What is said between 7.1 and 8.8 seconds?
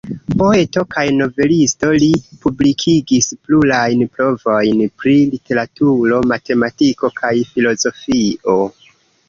kaj filozofio.